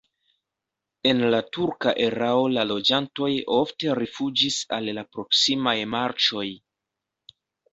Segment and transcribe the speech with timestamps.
[1.09, 6.47] En la turka erao la loĝantoj ofte rifuĝis al la proksimaj marĉoj.